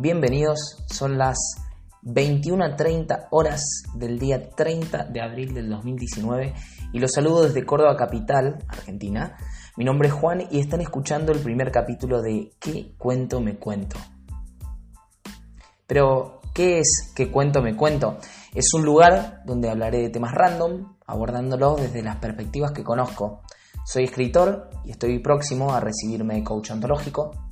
Bienvenidos, 0.00 0.84
son 0.86 1.18
las 1.18 1.36
21.30 2.04 3.26
horas 3.32 3.82
del 3.96 4.16
día 4.20 4.48
30 4.50 5.06
de 5.06 5.20
abril 5.20 5.52
del 5.52 5.68
2019 5.70 6.54
y 6.92 7.00
los 7.00 7.10
saludo 7.10 7.42
desde 7.42 7.66
Córdoba 7.66 7.96
Capital, 7.96 8.64
Argentina. 8.68 9.36
Mi 9.76 9.84
nombre 9.84 10.06
es 10.06 10.14
Juan 10.14 10.44
y 10.52 10.60
están 10.60 10.82
escuchando 10.82 11.32
el 11.32 11.40
primer 11.40 11.72
capítulo 11.72 12.22
de 12.22 12.52
¿Qué 12.60 12.94
cuento 12.96 13.40
me 13.40 13.56
cuento? 13.56 13.96
Pero, 15.88 16.42
¿qué 16.54 16.78
es 16.78 17.12
¿Qué 17.16 17.32
cuento 17.32 17.60
me 17.60 17.74
cuento? 17.74 18.18
Es 18.54 18.72
un 18.74 18.84
lugar 18.84 19.42
donde 19.46 19.68
hablaré 19.68 19.98
de 20.02 20.10
temas 20.10 20.32
random, 20.32 20.94
abordándolos 21.08 21.80
desde 21.80 22.04
las 22.04 22.18
perspectivas 22.18 22.70
que 22.70 22.84
conozco. 22.84 23.42
Soy 23.84 24.04
escritor 24.04 24.70
y 24.84 24.92
estoy 24.92 25.18
próximo 25.18 25.74
a 25.74 25.80
recibirme 25.80 26.36
de 26.36 26.44
coach 26.44 26.70
ontológico, 26.70 27.47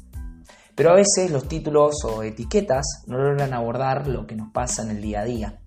pero 0.77 0.91
a 0.91 0.95
veces 0.95 1.31
los 1.31 1.49
títulos 1.49 2.05
o 2.05 2.23
etiquetas 2.23 3.05
no 3.07 3.17
logran 3.17 3.55
abordar 3.55 4.07
lo 4.07 4.27
que 4.27 4.37
nos 4.37 4.53
pasa 4.53 4.83
en 4.83 4.91
el 4.91 5.01
día 5.01 5.21
a 5.21 5.25
día. 5.25 5.59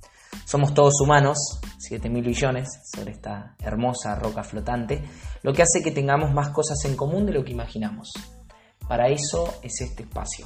Somos 0.46 0.74
todos 0.76 1.02
humanos, 1.02 1.60
7 1.80 2.10
mil 2.10 2.24
billones, 2.24 2.70
sobre 2.96 3.12
esta 3.12 3.56
hermosa 3.60 4.16
roca 4.16 4.44
flotante, 4.44 5.04
lo 5.42 5.52
que 5.52 5.64
hace 5.64 5.82
que 5.82 5.92
tengamos 5.92 6.32
más 6.32 6.50
cosas 6.50 6.78
en 6.86 6.96
común 6.96 7.26
de 7.26 7.34
lo 7.34 7.44
que 7.44 7.52
imaginamos. 7.52 8.12
Para 8.88 9.10
eso 9.10 9.56
es 9.64 9.82
este 9.82 10.04
espacio. 10.04 10.46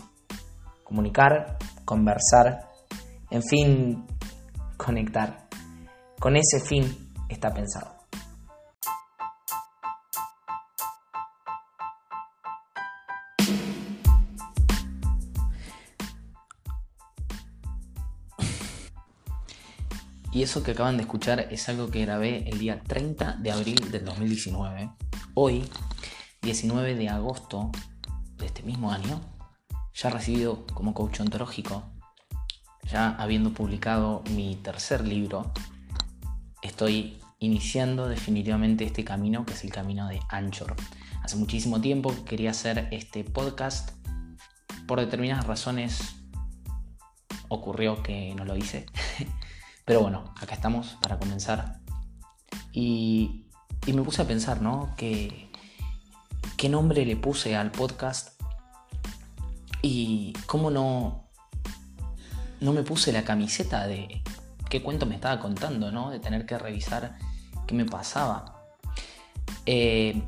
Comunicar, 0.84 1.58
conversar, 1.84 2.70
en 3.30 3.44
fin, 3.44 4.06
conectar. 4.78 5.48
Con 6.20 6.38
ese 6.38 6.62
fin 6.62 7.14
está 7.28 7.54
pensado. 7.54 8.03
Y 20.34 20.42
eso 20.42 20.64
que 20.64 20.72
acaban 20.72 20.98
de 20.98 21.04
escuchar 21.04 21.48
es 21.52 21.70
algo 21.70 21.92
que 21.92 22.02
grabé 22.02 22.50
el 22.50 22.58
día 22.58 22.82
30 22.82 23.34
de 23.34 23.52
abril 23.52 23.92
del 23.92 24.04
2019. 24.04 24.90
Hoy, 25.36 25.64
19 26.42 26.96
de 26.96 27.10
agosto 27.10 27.72
de 28.38 28.48
este 28.48 28.64
mismo 28.64 28.92
año, 28.92 29.22
ya 29.94 30.10
recibido 30.10 30.66
como 30.74 30.96
coach 30.96 31.20
ontológico, 31.20 31.84
ya 32.90 33.10
habiendo 33.10 33.54
publicado 33.54 34.24
mi 34.32 34.56
tercer 34.56 35.08
libro, 35.08 35.52
estoy 36.64 37.20
iniciando 37.38 38.08
definitivamente 38.08 38.86
este 38.86 39.04
camino 39.04 39.46
que 39.46 39.54
es 39.54 39.64
el 39.64 39.72
camino 39.72 40.08
de 40.08 40.20
Anchor. 40.30 40.76
Hace 41.22 41.36
muchísimo 41.36 41.80
tiempo 41.80 42.12
quería 42.26 42.50
hacer 42.50 42.88
este 42.90 43.24
podcast. 43.24 43.92
Por 44.88 45.00
determinadas 45.00 45.46
razones 45.46 46.16
ocurrió 47.50 48.02
que 48.02 48.34
no 48.34 48.46
lo 48.46 48.58
hice. 48.58 48.88
Pero 49.86 50.02
bueno, 50.02 50.34
acá 50.40 50.56
estamos 50.56 50.98
para 51.02 51.20
comenzar. 51.20 51.80
Y, 52.72 53.46
me 53.88 54.02
puse 54.02 54.22
a 54.22 54.28
pensar, 54.28 54.62
¿no? 54.62 54.94
¿Qué, 54.98 55.52
¿Qué 56.58 56.70
nombre 56.70 57.06
le 57.06 57.16
puse 57.16 57.56
al 57.56 57.72
podcast? 57.72 58.42
Y 59.82 60.34
cómo 60.46 60.72
no, 60.72 61.28
no 62.62 62.72
me 62.72 62.84
puse 62.84 63.12
la 63.12 63.24
camiseta 63.24 63.86
de 63.88 64.24
qué 64.70 64.82
cuento 64.82 65.06
me 65.06 65.16
estaba 65.16 65.42
contando, 65.42 65.92
¿no? 65.92 66.10
De 66.10 66.20
tener 66.20 66.46
que 66.46 66.58
revisar 66.58 67.18
qué 67.68 67.76
me 67.76 67.86
pasaba. 67.86 68.64
Eh, 69.66 70.24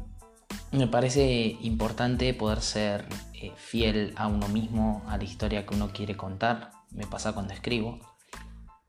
me 0.72 0.88
parece 0.88 1.58
importante 1.62 2.34
poder 2.34 2.62
ser 2.62 3.08
eh, 3.34 3.54
fiel 3.56 4.14
a 4.18 4.28
uno 4.28 4.50
mismo, 4.50 5.04
a 5.08 5.18
la 5.18 5.24
historia 5.24 5.66
que 5.66 5.74
uno 5.74 5.94
quiere 5.94 6.18
contar. 6.18 6.72
Me 6.92 7.08
pasa 7.08 7.32
cuando 7.32 7.54
escribo. 7.54 8.00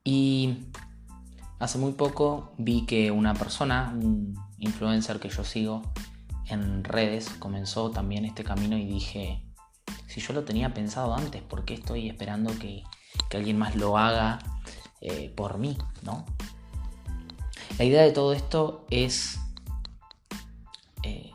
Y 0.06 0.68
hace 1.58 1.78
muy 1.78 1.90
poco 1.90 2.52
vi 2.58 2.86
que 2.86 3.10
una 3.10 3.34
persona, 3.34 3.92
un 3.92 4.38
influencer 4.58 5.18
que 5.18 5.28
yo 5.28 5.42
sigo 5.42 5.82
en 6.46 6.84
redes, 6.84 7.28
comenzó 7.40 7.90
también 7.90 8.24
este 8.24 8.44
camino 8.44 8.78
y 8.78 8.84
dije, 8.86 9.42
si 10.06 10.20
yo 10.20 10.32
lo 10.32 10.44
tenía 10.44 10.72
pensado 10.72 11.12
antes, 11.12 11.42
¿por 11.42 11.64
qué 11.64 11.74
estoy 11.74 12.08
esperando 12.08 12.56
que, 12.56 12.84
alguien 13.34 13.58
más 13.58 13.74
lo 13.74 13.98
haga 13.98 14.38
eh, 15.00 15.32
por 15.36 15.58
mí? 15.58 15.76
¿no? 16.02 16.24
La 17.76 17.84
idea 17.84 18.02
de 18.02 18.12
todo 18.12 18.32
esto 18.32 18.86
es 18.90 19.40
eh, 21.02 21.32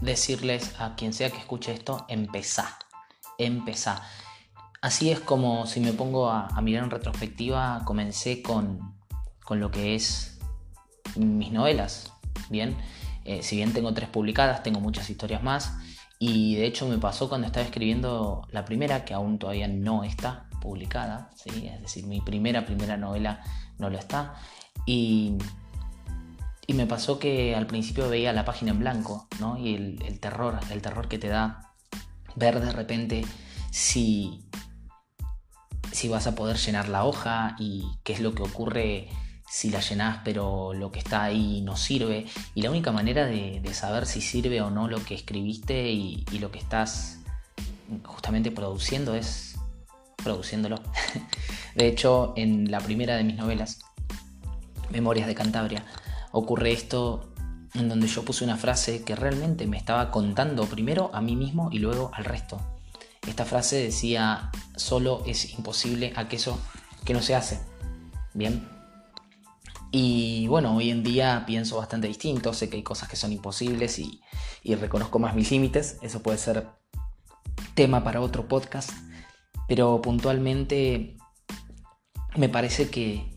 decirles 0.00 0.80
a 0.80 0.94
quien 0.96 1.12
sea 1.12 1.30
que 1.30 1.36
escuche 1.36 1.74
esto, 1.74 2.06
empezá, 2.08 2.78
empezá. 3.36 4.02
Así 4.86 5.10
es 5.10 5.18
como 5.18 5.66
si 5.66 5.80
me 5.80 5.92
pongo 5.92 6.30
a, 6.30 6.60
mirar 6.62 6.84
en 6.84 6.90
retrospectiva, 6.92 7.82
comencé 7.84 8.40
con, 8.40 8.94
lo 9.50 9.72
que 9.72 9.96
es 9.96 10.38
mis 11.16 11.50
novelas. 11.50 12.12
Bien, 12.50 12.76
eh, 13.24 13.42
si 13.42 13.56
bien 13.56 13.72
tengo 13.72 13.92
tres 13.94 14.08
publicadas, 14.08 14.62
tengo 14.62 14.78
muchas 14.78 15.10
historias 15.10 15.42
más. 15.42 15.76
Y 16.20 16.54
de 16.54 16.66
hecho 16.66 16.86
me 16.86 16.98
pasó 16.98 17.28
cuando 17.28 17.48
estaba 17.48 17.66
escribiendo 17.66 18.46
la 18.52 18.64
primera, 18.64 19.04
que 19.04 19.12
aún 19.12 19.40
todavía 19.40 19.66
no 19.66 20.04
está 20.04 20.48
publicada, 20.62 21.30
¿sí? 21.34 21.66
es 21.66 21.82
decir, 21.82 22.06
mi 22.06 22.20
primera, 22.20 22.64
primera 22.64 22.96
novela 22.96 23.40
no 23.78 23.90
lo 23.90 23.98
está. 23.98 24.36
Y, 24.86 25.36
me 26.68 26.86
pasó 26.86 27.18
que 27.18 27.56
al 27.56 27.66
principio 27.66 28.08
veía 28.08 28.32
la 28.32 28.44
página 28.44 28.70
en 28.70 28.78
blanco, 28.78 29.26
¿no? 29.40 29.58
Y 29.58 29.74
el 29.74 30.20
terror, 30.20 30.60
el 30.70 30.80
terror 30.80 31.08
que 31.08 31.18
te 31.18 31.26
da 31.26 31.72
ver 32.36 32.60
de 32.60 32.70
repente 32.70 33.24
si 33.72 34.45
si 35.96 36.08
vas 36.08 36.26
a 36.26 36.34
poder 36.34 36.58
llenar 36.58 36.90
la 36.90 37.06
hoja 37.06 37.56
y 37.58 37.86
qué 38.04 38.12
es 38.12 38.20
lo 38.20 38.34
que 38.34 38.42
ocurre 38.42 39.08
si 39.48 39.70
la 39.70 39.80
llenas 39.80 40.20
pero 40.24 40.74
lo 40.74 40.92
que 40.92 40.98
está 40.98 41.22
ahí 41.22 41.62
no 41.62 41.74
sirve. 41.74 42.26
Y 42.54 42.60
la 42.60 42.70
única 42.70 42.92
manera 42.92 43.24
de, 43.24 43.62
saber 43.72 44.04
si 44.04 44.20
sirve 44.20 44.60
o 44.60 44.68
no 44.68 44.88
lo 44.88 45.02
que 45.02 45.14
escribiste 45.14 45.90
y, 45.90 46.26
lo 46.38 46.50
que 46.50 46.58
estás 46.58 47.20
justamente 48.04 48.50
produciendo 48.50 49.14
es 49.14 49.56
produciéndolo. 50.22 50.82
de 51.74 51.88
hecho, 51.88 52.34
en 52.36 52.70
la 52.70 52.80
primera 52.80 53.16
de 53.16 53.24
mis 53.24 53.36
novelas, 53.36 53.78
Memorias 54.90 55.26
de 55.26 55.34
Cantabria, 55.34 55.86
ocurre 56.30 56.72
esto 56.72 57.32
en 57.72 57.88
donde 57.88 58.06
yo 58.06 58.22
puse 58.22 58.44
una 58.44 58.58
frase 58.58 59.02
que 59.02 59.16
realmente 59.16 59.66
me 59.66 59.78
estaba 59.78 60.10
contando 60.10 60.66
primero 60.66 61.10
a 61.14 61.22
mí 61.22 61.36
mismo 61.36 61.70
y 61.72 61.78
luego 61.78 62.10
al 62.12 62.26
resto. 62.26 62.75
Esta 63.26 63.44
frase 63.44 63.76
decía, 63.76 64.50
solo 64.76 65.22
es 65.26 65.52
imposible 65.54 66.12
aquello 66.16 66.58
que 67.04 67.12
no 67.12 67.22
se 67.22 67.34
hace. 67.34 67.60
Bien. 68.34 68.68
Y 69.90 70.46
bueno, 70.48 70.76
hoy 70.76 70.90
en 70.90 71.02
día 71.02 71.44
pienso 71.46 71.78
bastante 71.78 72.06
distinto, 72.08 72.52
sé 72.52 72.68
que 72.68 72.76
hay 72.76 72.82
cosas 72.82 73.08
que 73.08 73.16
son 73.16 73.32
imposibles 73.32 73.98
y, 73.98 74.20
reconozco 74.64 75.18
más 75.18 75.34
mis 75.34 75.50
límites, 75.50 75.98
eso 76.02 76.22
puede 76.22 76.38
ser 76.38 76.68
tema 77.74 78.02
para 78.02 78.20
otro 78.20 78.48
podcast, 78.48 78.90
pero 79.68 80.02
puntualmente 80.02 81.16
me 82.36 82.48
parece 82.48 82.90
que, 82.90 83.32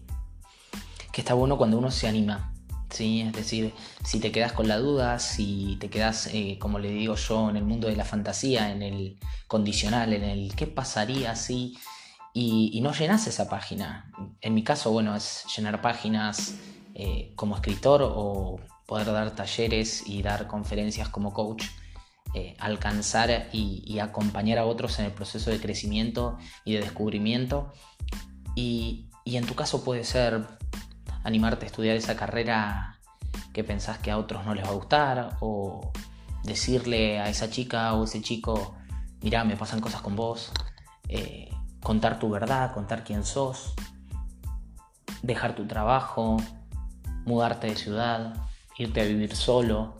que 1.11 1.21
está 1.21 1.33
bueno 1.35 1.57
cuando 1.57 1.77
uno 1.77 1.91
se 1.91 2.07
anima 2.07 2.53
¿sí? 2.89 3.21
Es 3.21 3.33
decir, 3.33 3.73
si 4.03 4.19
te 4.19 4.31
quedas 4.31 4.53
con 4.53 4.67
la 4.67 4.77
duda, 4.77 5.19
si 5.19 5.77
te 5.79 5.89
quedas, 5.89 6.27
eh, 6.33 6.57
como 6.59 6.79
le 6.79 6.89
digo 6.89 7.15
yo, 7.15 7.49
en 7.49 7.57
el 7.57 7.63
mundo 7.63 7.87
de 7.87 7.95
la 7.95 8.05
fantasía, 8.05 8.71
en 8.71 8.81
el 8.81 9.19
condicional, 9.47 10.13
en 10.13 10.23
el 10.23 10.55
qué 10.55 10.67
pasaría 10.67 11.35
si... 11.35 11.77
Y, 12.33 12.79
no 12.81 12.93
llenas 12.93 13.27
esa 13.27 13.49
página. 13.49 14.11
En 14.39 14.53
mi 14.53 14.63
caso, 14.63 14.91
bueno, 14.91 15.15
es 15.15 15.43
llenar 15.57 15.81
páginas 15.81 16.55
eh, 16.93 17.33
como 17.35 17.55
escritor 17.55 18.01
o 18.03 18.59
poder 18.85 19.07
dar 19.07 19.35
talleres 19.35 20.07
y 20.07 20.21
dar 20.21 20.47
conferencias 20.47 21.09
como 21.09 21.33
coach. 21.33 21.65
Eh, 22.35 22.55
alcanzar 22.59 23.49
y, 23.51 23.97
acompañar 23.99 24.59
a 24.59 24.65
otros 24.65 24.99
en 24.99 25.05
el 25.05 25.11
proceso 25.11 25.49
de 25.49 25.59
crecimiento 25.59 26.37
y 26.63 26.73
de 26.73 26.81
descubrimiento. 26.81 27.73
Y, 28.55 29.09
y 29.25 29.37
en 29.37 29.45
tu 29.45 29.55
caso 29.55 29.83
puede 29.83 30.03
ser 30.03 30.47
animarte 31.23 31.65
a 31.65 31.67
estudiar 31.67 31.95
esa 31.95 32.15
carrera 32.15 32.99
que 33.53 33.63
pensás 33.63 33.97
que 33.99 34.11
a 34.11 34.17
otros 34.17 34.45
no 34.45 34.53
les 34.53 34.65
va 34.65 34.69
a 34.69 34.73
gustar 34.73 35.37
o 35.41 35.91
decirle 36.43 37.19
a 37.19 37.29
esa 37.29 37.49
chica 37.49 37.93
o 37.93 38.03
ese 38.03 38.21
chico, 38.21 38.75
mirá, 39.21 39.43
me 39.43 39.57
pasan 39.57 39.81
cosas 39.81 40.01
con 40.01 40.15
vos, 40.15 40.51
eh, 41.07 41.49
contar 41.81 42.19
tu 42.19 42.29
verdad, 42.29 42.73
contar 42.73 43.03
quién 43.03 43.23
sos, 43.23 43.73
dejar 45.21 45.55
tu 45.55 45.67
trabajo, 45.67 46.37
mudarte 47.25 47.67
de 47.67 47.75
ciudad, 47.75 48.35
irte 48.77 49.01
a 49.01 49.05
vivir 49.05 49.35
solo, 49.35 49.97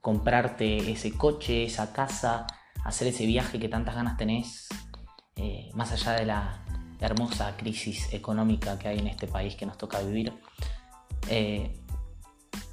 comprarte 0.00 0.92
ese 0.92 1.12
coche, 1.12 1.64
esa 1.64 1.92
casa, 1.92 2.46
hacer 2.84 3.08
ese 3.08 3.26
viaje 3.26 3.58
que 3.58 3.68
tantas 3.68 3.94
ganas 3.94 4.16
tenés, 4.16 4.68
eh, 5.36 5.70
más 5.74 5.92
allá 5.92 6.12
de 6.12 6.26
la 6.26 6.64
hermosa 7.00 7.56
crisis 7.56 8.12
económica 8.12 8.78
que 8.78 8.88
hay 8.88 8.98
en 8.98 9.06
este 9.06 9.26
país 9.26 9.54
que 9.54 9.66
nos 9.66 9.78
toca 9.78 10.00
vivir. 10.00 10.32
Eh, 11.28 11.76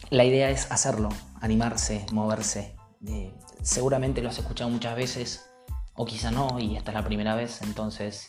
la 0.09 0.23
idea 0.23 0.49
es 0.49 0.71
hacerlo, 0.71 1.09
animarse, 1.41 2.05
moverse. 2.11 2.75
Eh, 3.07 3.33
seguramente 3.61 4.21
lo 4.21 4.29
has 4.29 4.37
escuchado 4.37 4.69
muchas 4.69 4.95
veces, 4.95 5.49
o 5.95 6.05
quizá 6.05 6.31
no, 6.31 6.59
y 6.59 6.75
esta 6.75 6.91
es 6.91 6.95
la 6.95 7.03
primera 7.03 7.35
vez, 7.35 7.61
entonces 7.61 8.27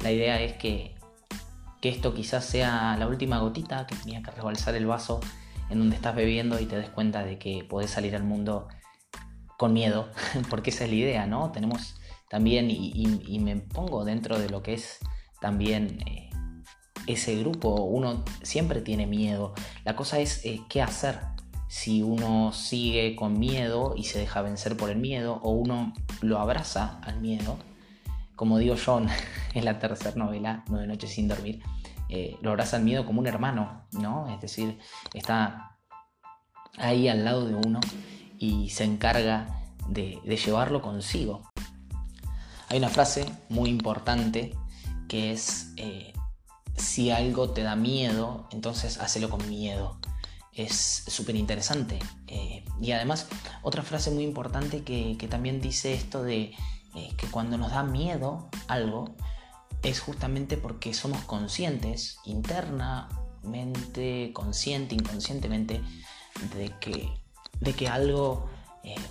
la 0.00 0.10
idea 0.10 0.40
es 0.40 0.54
que, 0.54 0.96
que 1.80 1.88
esto 1.88 2.14
quizás 2.14 2.44
sea 2.44 2.96
la 2.98 3.06
última 3.06 3.38
gotita 3.38 3.86
que 3.86 3.96
tenía 3.96 4.22
que 4.22 4.30
rebalsar 4.30 4.74
el 4.74 4.86
vaso 4.86 5.20
en 5.70 5.78
donde 5.78 5.96
estás 5.96 6.14
bebiendo 6.14 6.60
y 6.60 6.66
te 6.66 6.76
des 6.76 6.90
cuenta 6.90 7.24
de 7.24 7.38
que 7.38 7.64
podés 7.68 7.90
salir 7.90 8.14
al 8.14 8.24
mundo 8.24 8.68
con 9.56 9.72
miedo, 9.72 10.10
porque 10.50 10.70
esa 10.70 10.84
es 10.84 10.90
la 10.90 10.96
idea, 10.96 11.26
¿no? 11.26 11.52
Tenemos 11.52 11.94
también, 12.28 12.70
y, 12.70 13.38
me 13.40 13.56
pongo 13.56 14.04
dentro 14.04 14.38
de 14.38 14.48
lo 14.48 14.62
que 14.62 14.74
es 14.74 14.98
también 15.42 15.98
eh, 16.06 16.30
ese 17.06 17.36
grupo, 17.36 17.82
uno 17.82 18.24
siempre 18.42 18.80
tiene 18.80 19.06
miedo. 19.06 19.52
La 19.84 19.94
cosa 19.94 20.20
es 20.20 20.42
eh, 20.46 20.62
qué 20.70 20.80
hacer 20.80 21.20
si 21.68 22.02
uno 22.02 22.52
sigue 22.52 23.16
con 23.16 23.38
miedo 23.38 23.94
y 23.96 24.04
se 24.04 24.18
deja 24.18 24.40
vencer 24.42 24.76
por 24.76 24.88
el 24.88 24.98
miedo, 24.98 25.40
o 25.42 25.50
uno 25.50 25.92
lo 26.22 26.38
abraza 26.38 26.98
al 27.02 27.20
miedo. 27.20 27.58
Como 28.36 28.58
digo 28.58 28.76
John 28.82 29.08
en 29.54 29.64
la 29.64 29.78
tercera 29.78 30.16
novela, 30.16 30.64
Nueve 30.68 30.86
Noches 30.86 31.10
sin 31.10 31.28
Dormir, 31.28 31.60
eh, 32.08 32.36
lo 32.40 32.50
abraza 32.50 32.76
al 32.76 32.84
miedo 32.84 33.04
como 33.04 33.20
un 33.20 33.26
hermano, 33.26 33.86
¿no? 33.92 34.28
Es 34.34 34.40
decir, 34.40 34.78
está 35.14 35.78
ahí 36.78 37.08
al 37.08 37.24
lado 37.24 37.46
de 37.46 37.54
uno 37.54 37.80
y 38.38 38.70
se 38.70 38.84
encarga 38.84 39.46
de, 39.88 40.20
llevarlo 40.24 40.82
consigo. 40.82 41.42
Hay 42.68 42.78
una 42.78 42.88
frase 42.88 43.24
muy 43.48 43.70
importante 43.70 44.54
que 45.12 45.30
es, 45.30 45.74
eh, 45.76 46.14
si 46.74 47.10
algo 47.10 47.50
te 47.50 47.62
da 47.62 47.76
miedo, 47.76 48.48
entonces 48.50 48.96
hacelo 48.96 49.28
con 49.28 49.46
miedo. 49.46 49.98
Es 50.54 51.04
súper 51.06 51.36
interesante. 51.36 51.98
Eh, 52.28 52.64
y 52.80 52.92
además, 52.92 53.28
otra 53.60 53.82
frase 53.82 54.10
muy 54.10 54.24
importante 54.24 54.84
que, 54.84 55.14
también 55.28 55.60
dice 55.60 55.92
esto 55.92 56.22
de 56.22 56.54
eh, 56.94 57.12
que 57.18 57.26
cuando 57.26 57.58
nos 57.58 57.72
da 57.72 57.82
miedo 57.82 58.48
algo, 58.68 59.14
es 59.82 60.00
justamente 60.00 60.56
porque 60.56 60.94
somos 60.94 61.20
conscientes 61.24 62.16
internamente, 62.24 64.30
consciente, 64.32 64.94
inconscientemente, 64.94 65.82
de 66.56 66.72
que, 66.80 67.12
de 67.60 67.74
que 67.74 67.88
algo 67.88 68.48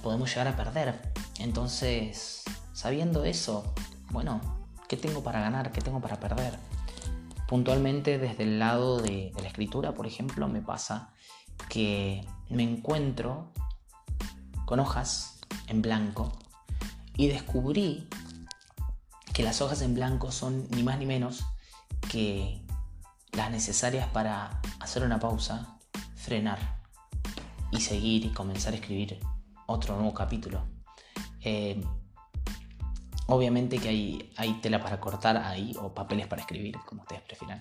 podemos 0.01 0.31
llegar 0.31 0.47
a 0.47 0.55
perder. 0.55 1.13
Entonces, 1.37 2.41
sabiendo 2.73 3.23
eso, 3.23 3.75
bueno, 4.09 4.60
¿qué 4.91 4.97
tengo 4.97 5.23
para 5.23 5.39
ganar? 5.39 5.71
¿Qué 5.71 5.79
tengo 5.79 6.01
para 6.01 6.19
perder? 6.19 6.59
Puntualmente 7.47 8.17
desde 8.17 8.43
el 8.43 8.59
lado 8.59 8.99
de, 8.99 9.31
la 9.41 9.47
escritura, 9.47 9.93
por 9.93 10.05
ejemplo, 10.05 10.49
me 10.49 10.61
pasa 10.61 11.13
que 11.69 12.27
me 12.49 12.63
encuentro 12.63 13.53
con 14.65 14.81
hojas 14.81 15.39
en 15.67 15.81
blanco 15.81 16.37
y 17.15 17.29
descubrí 17.29 18.09
que 19.33 19.43
las 19.43 19.61
hojas 19.61 19.81
en 19.81 19.95
blanco 19.95 20.29
son 20.29 20.67
ni 20.71 20.83
más 20.83 20.99
ni 20.99 21.05
menos 21.05 21.45
que 22.09 22.61
las 23.31 23.49
necesarias 23.49 24.09
para 24.09 24.59
hacer 24.81 25.03
una 25.03 25.21
pausa, 25.21 25.77
frenar 26.15 26.81
y 27.71 27.79
seguir 27.79 28.25
y 28.25 28.33
comenzar 28.33 28.73
a 28.73 28.75
escribir 28.75 29.21
otro 29.67 29.95
nuevo 29.95 30.13
capítulo. 30.13 30.65
Eh, 31.39 31.81
obviamente 33.27 33.77
que 33.77 33.89
hay, 33.89 34.31
hay, 34.37 34.53
tela 34.61 34.81
para 34.81 34.99
cortar 34.99 35.37
ahí 35.37 35.75
o 35.79 35.93
papeles 35.93 36.27
para 36.27 36.41
escribir, 36.41 36.77
como 36.85 37.01
ustedes 37.01 37.21
prefieran. 37.21 37.59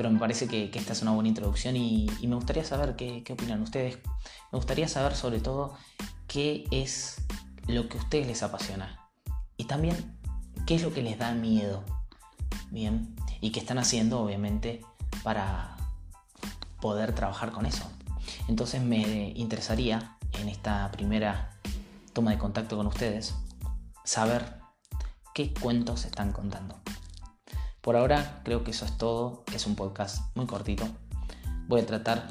Pero 0.00 0.10
me 0.10 0.18
parece 0.18 0.48
que, 0.48 0.70
esta 0.72 0.94
es 0.94 1.02
una 1.02 1.10
buena 1.10 1.28
introducción 1.28 1.76
y, 1.76 2.08
me 2.22 2.34
gustaría 2.34 2.64
saber 2.64 2.96
qué, 2.96 3.22
opinan 3.30 3.60
ustedes. 3.60 3.98
Me 4.50 4.56
gustaría 4.56 4.88
saber 4.88 5.14
sobre 5.14 5.40
todo 5.40 5.74
qué 6.26 6.64
es 6.70 7.18
lo 7.66 7.86
que 7.86 7.98
a 7.98 8.00
ustedes 8.00 8.26
les 8.26 8.42
apasiona. 8.42 9.10
Y 9.58 9.64
también 9.64 10.18
qué 10.66 10.76
es 10.76 10.82
lo 10.82 10.94
que 10.94 11.02
les 11.02 11.18
da 11.18 11.32
miedo. 11.32 11.84
Bien. 12.70 13.14
Y 13.42 13.52
qué 13.52 13.60
están 13.60 13.78
haciendo, 13.78 14.20
obviamente, 14.20 14.80
para 15.22 15.76
poder 16.80 17.14
trabajar 17.14 17.52
con 17.52 17.66
eso. 17.66 17.84
Entonces 18.48 18.80
me 18.80 19.32
interesaría 19.36 20.16
en 20.40 20.48
esta 20.48 20.90
primera 20.92 21.58
toma 22.14 22.30
de 22.30 22.38
contacto 22.38 22.78
con 22.78 22.86
ustedes, 22.86 23.34
saber 24.04 24.59
qué 25.34 25.52
cuentos 25.54 26.04
están 26.04 26.32
contando. 26.32 26.80
Por 27.80 27.96
ahora 27.96 28.40
creo 28.44 28.64
que 28.64 28.72
eso 28.72 28.84
es 28.84 28.96
todo, 28.98 29.44
es 29.54 29.66
un 29.66 29.76
podcast 29.76 30.34
muy 30.36 30.46
cortito. 30.46 30.88
Voy 31.66 31.80
a 31.80 31.86
tratar 31.86 32.28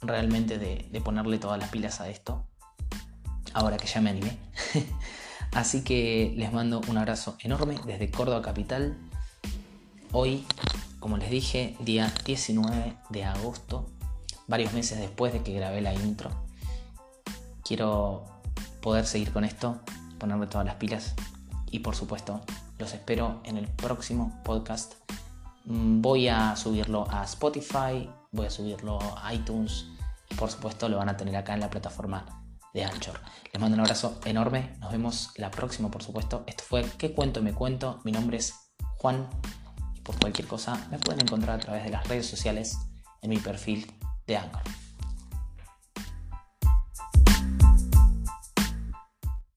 realmente 0.00 0.58
de, 0.58 1.00
ponerle 1.04 1.38
todas 1.38 1.58
las 1.58 1.70
pilas 1.70 2.00
a 2.00 2.08
esto, 2.08 2.46
ahora 3.52 3.76
que 3.76 3.86
ya 3.86 4.00
me 4.00 4.10
animé. 4.10 4.38
Así 5.52 5.84
que 5.84 6.32
les 6.36 6.52
mando 6.52 6.80
un 6.88 6.96
abrazo 6.96 7.36
enorme 7.40 7.78
desde 7.86 8.10
Córdoba 8.10 8.40
Capital. 8.40 8.96
Hoy, 10.12 10.46
como 11.00 11.18
les 11.18 11.30
dije, 11.30 11.76
día 11.80 12.12
19 12.24 12.96
de 13.10 13.24
agosto, 13.24 13.90
varios 14.46 14.72
meses 14.72 14.98
después 14.98 15.32
de 15.32 15.42
que 15.42 15.52
grabé 15.52 15.82
la 15.82 15.94
intro 15.94 16.30
quiero 17.62 18.24
poder 18.80 19.06
seguir 19.06 19.32
con 19.32 19.44
esto, 19.44 19.80
ponerme 20.18 20.46
todas 20.46 20.66
las 20.66 20.76
pilas 20.76 21.14
y 21.72 21.80
por 21.80 21.96
supuesto 21.96 22.42
los 22.78 22.92
espero 22.94 23.40
en 23.44 23.56
el 23.56 23.66
próximo 23.66 24.40
podcast. 24.44 24.94
Mm, 25.64 26.00
voy 26.00 26.28
a 26.28 26.54
subirlo 26.54 27.10
a 27.10 27.24
Spotify, 27.24 28.08
voy 28.30 28.46
a 28.46 28.50
subirlo 28.50 29.00
a 29.16 29.34
iTunes 29.34 29.86
y 30.30 30.34
por 30.34 30.50
supuesto 30.50 30.88
lo 30.88 30.98
van 30.98 31.08
a 31.08 31.16
tener 31.16 31.34
acá 31.34 31.54
en 31.54 31.60
la 31.60 31.70
plataforma 31.70 32.44
de 32.74 32.84
Anchor. 32.84 33.18
Les 33.52 33.60
mando 33.60 33.74
un 33.74 33.80
abrazo 33.80 34.20
enorme, 34.24 34.76
nos 34.80 34.92
vemos 34.92 35.30
la 35.36 35.50
próxima 35.50 35.90
por 35.90 36.02
supuesto. 36.02 36.44
Esto 36.46 36.62
fue 36.62 36.84
¿Qué 36.98 37.12
cuento 37.14 37.42
me 37.42 37.54
cuento? 37.54 38.00
Mi 38.04 38.12
nombre 38.12 38.36
es 38.36 38.54
Juan 38.98 39.28
y 39.94 40.00
por 40.02 40.18
cualquier 40.18 40.46
cosa 40.46 40.86
me 40.90 40.98
pueden 40.98 41.22
encontrar 41.22 41.56
a 41.56 41.60
través 41.60 41.84
de 41.84 41.90
las 41.90 42.06
redes 42.06 42.26
sociales 42.26 42.78
en 43.22 43.30
mi 43.30 43.38
perfil 43.38 43.90
de 44.26 44.36
Anchor. 44.36 44.81